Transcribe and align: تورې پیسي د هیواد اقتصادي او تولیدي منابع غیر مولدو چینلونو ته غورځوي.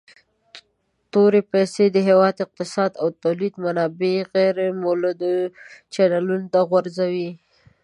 تورې 1.11 1.41
پیسي 1.51 1.85
د 1.91 1.97
هیواد 2.07 2.35
اقتصادي 2.45 2.95
او 3.01 3.07
تولیدي 3.23 3.59
منابع 3.63 4.15
غیر 4.33 4.57
مولدو 4.83 5.33
چینلونو 5.93 6.47
ته 6.53 6.59
غورځوي. 6.69 7.31